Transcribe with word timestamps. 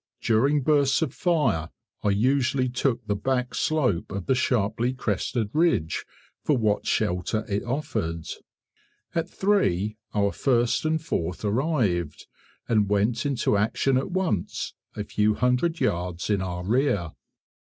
During 0.23 0.61
bursts 0.63 1.03
of 1.03 1.13
fire 1.13 1.69
I 2.01 2.09
usually 2.09 2.67
took 2.69 3.05
the 3.05 3.15
back 3.15 3.53
slope 3.53 4.11
of 4.11 4.25
the 4.25 4.33
sharply 4.33 4.93
crested 4.93 5.51
ridge 5.53 6.05
for 6.43 6.57
what 6.57 6.87
shelter 6.87 7.45
it 7.47 7.63
offered. 7.65 8.25
At 9.13 9.29
3 9.29 9.99
our 10.15 10.31
1st 10.31 10.85
and 10.85 10.97
4th 10.99 11.43
arrived, 11.45 12.25
and 12.67 12.89
went 12.89 13.27
into 13.27 13.55
action 13.55 13.95
at 13.95 14.09
once 14.09 14.73
a 14.95 15.03
few 15.03 15.35
hundred 15.35 15.79
yards 15.79 16.31
in 16.31 16.41
our 16.41 16.65
rear. 16.65 17.11